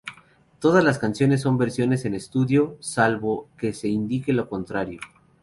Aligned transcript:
Todas 0.57 0.83
las 0.83 0.97
canciones 0.97 1.41
son 1.41 1.59
versiones 1.59 2.05
en 2.05 2.15
estudio, 2.15 2.75
salvo 2.79 3.49
que 3.55 3.71
se 3.71 3.87
indique 3.87 4.33
lo 4.33 4.49
contrario. 4.49 4.99